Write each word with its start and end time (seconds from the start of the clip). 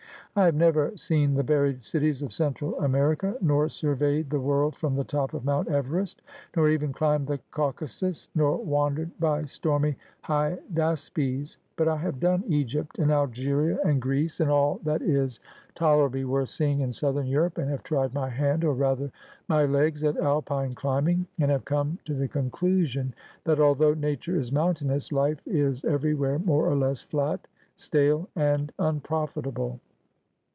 I 0.33 0.45
have 0.45 0.55
never 0.55 0.95
seen 0.95 1.33
the 1.33 1.43
buried 1.43 1.83
cities 1.83 2.21
of 2.21 2.31
Central 2.31 2.79
America, 2.79 3.35
nor 3.41 3.67
surveyed 3.67 4.29
the 4.29 4.39
world 4.39 4.77
from 4.77 4.95
the 4.95 5.03
top 5.03 5.33
of 5.33 5.43
Mount 5.43 5.67
Everest, 5.67 6.21
nor 6.55 6.69
even 6.69 6.93
climbed 6.93 7.27
the 7.27 7.41
Caucasus, 7.51 8.29
nor 8.33 8.55
wandered 8.55 9.11
by 9.19 9.43
stormy 9.43 9.97
Hydaspes; 10.23 11.57
but 11.75 11.89
I 11.89 11.97
have 11.97 12.21
done 12.21 12.45
Egypt, 12.47 12.97
and 12.97 13.11
Algeria, 13.11 13.77
and 13.83 14.01
Greece, 14.01 14.39
and 14.39 14.49
all 14.49 14.79
that 14.85 15.01
is 15.01 15.41
tolerably 15.75 16.23
worth 16.23 16.47
seeing 16.47 16.79
in 16.79 16.93
Southern 16.93 17.27
Europe, 17.27 17.57
and 17.57 17.69
have 17.69 17.83
tried 17.83 18.13
my 18.13 18.29
hand, 18.29 18.63
or 18.63 18.73
rather 18.73 19.11
my 19.49 19.65
legs, 19.65 20.01
at 20.05 20.15
Alpine 20.15 20.75
climbing, 20.75 21.27
and 21.41 21.51
have 21.51 21.65
come 21.65 21.99
to 22.05 22.13
the 22.13 22.29
conclusion 22.29 23.13
that, 23.43 23.59
although 23.59 23.93
Nature 23.95 24.39
is 24.39 24.49
mountainous, 24.49 25.11
life 25.11 25.41
is 25.45 25.83
everywhere 25.83 26.39
more 26.39 26.69
or 26.69 26.77
less 26.77 27.03
flat, 27.03 27.49
stale, 27.75 28.29
and 28.37 28.71
unprofitable.' 28.79 29.81